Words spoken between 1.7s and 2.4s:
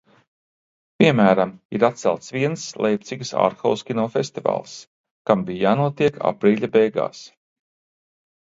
ir atcelts